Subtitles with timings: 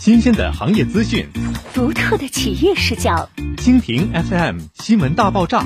[0.00, 1.26] 新鲜的行业资讯，
[1.74, 3.28] 独特的企业视角。
[3.58, 5.62] 蜻蜓 FM 新闻大爆炸，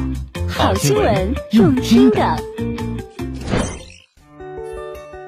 [0.48, 2.36] 好新闻用听的。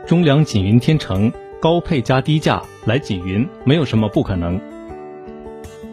[0.09, 4.61] 中粮锦云天成高配加低价来锦云，没有什么不可能。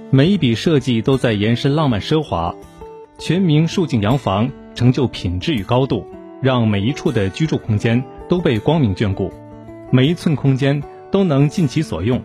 [0.10, 2.56] 每一笔设计都在延伸浪漫奢华，
[3.20, 6.08] 全民竖景洋房，成就品质与高度，
[6.42, 9.32] 让每一处的居住空间都被光明眷顾，
[9.92, 12.20] 每一寸空间都能尽其所用。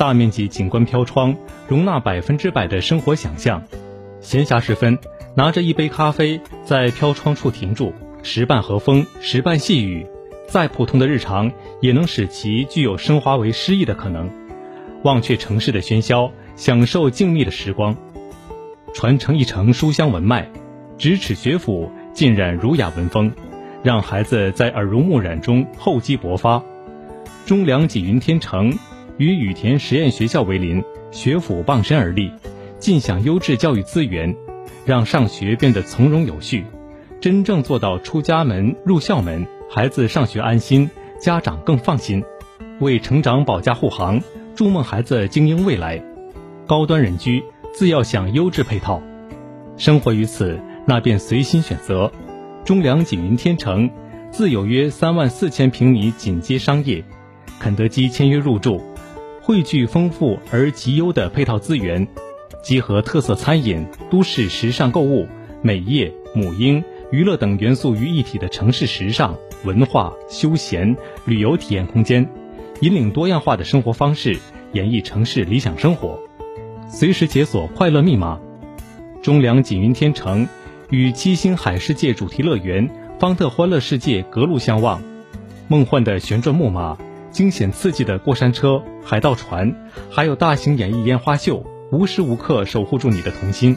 [0.00, 1.36] 大面积景观飘窗，
[1.68, 3.62] 容纳百分之百的生活想象。
[4.22, 4.98] 闲暇时分，
[5.34, 7.92] 拿着一杯咖啡，在飘窗处停住，
[8.22, 10.06] 时伴和风，时伴细雨，
[10.48, 11.52] 再普通的日常，
[11.82, 14.30] 也能使其具有升华为诗意的可能。
[15.02, 17.94] 忘却城市的喧嚣，享受静谧的时光，
[18.94, 20.50] 传承一程书香文脉，
[20.96, 23.30] 咫尺学府，浸染儒雅文风，
[23.82, 26.62] 让孩子在耳濡目染中厚积薄发。
[27.44, 28.72] 中粮锦云天成。
[29.20, 32.32] 与羽田实验学校为邻，学府傍身而立，
[32.78, 34.34] 尽享优质教育资源，
[34.86, 36.64] 让上学变得从容有序，
[37.20, 40.88] 真正做到出家门入校门，孩子上学安心，
[41.20, 42.24] 家长更放心，
[42.78, 44.22] 为成长保驾护航，
[44.54, 46.02] 筑梦孩子精英未来。
[46.66, 49.02] 高端人居自要享优质配套，
[49.76, 52.10] 生活于此，那便随心选择。
[52.64, 53.90] 中粮锦云天成，
[54.30, 57.04] 自有约三万四千平米紧接商业，
[57.58, 58.80] 肯德基签约入驻。
[59.42, 62.06] 汇聚丰富而极优的配套资源，
[62.62, 65.26] 集合特色餐饮、都市时尚购物、
[65.62, 72.28] 美业、母婴、娱乐等元素于一体的城市时尚文化休闲旅游体验空间，
[72.80, 74.38] 引领多样化的生活方式，
[74.72, 76.20] 演绎城市理想生活。
[76.88, 78.38] 随时解锁快乐密码。
[79.22, 80.48] 中粮锦云天城
[80.90, 85.02] 与七星海世界主题乐园、方特欢乐世界隔路相望，
[85.66, 86.96] 梦幻的旋转木马。
[87.30, 89.74] 惊险刺激的过山车、海盗船，
[90.10, 93.76] 还有大型演艺烟花秀，无时无刻守护住你的童心，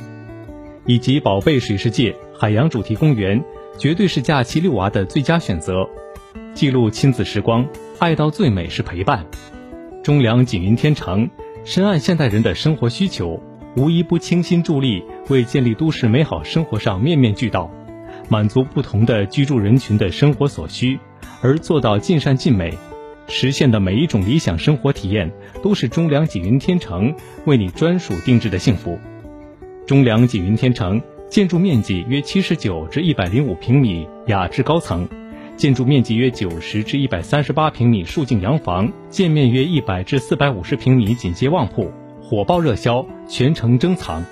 [0.85, 3.43] 以及宝贝水世界海洋主题公园，
[3.77, 5.87] 绝对是假期遛娃的最佳选择。
[6.53, 7.67] 记录亲子时光，
[7.99, 9.25] 爱到最美是陪伴。
[10.03, 11.29] 中粮锦云天成，
[11.63, 13.41] 深谙现代人的生活需求，
[13.75, 17.71] 无一不倾心助力，为建立都市美好生活上面面俱到，
[18.29, 20.99] 满足不同的居住人群的生活所需，
[21.41, 22.73] 而做到尽善尽美。
[23.27, 27.13] 实现的每一种理想生活体验，都是中粮锦云天成
[27.45, 28.99] 为你专属定制的幸福。
[29.85, 35.07] 中粮锦云天成建筑面积约七十九至一百零五平米，雅致高层；
[35.57, 41.91] 建筑面积约九十至一百三十八平米，竖景洋房；建面约一百至四百五十平米，紧接旺铺，
[42.21, 44.23] 火爆热销，全程珍藏。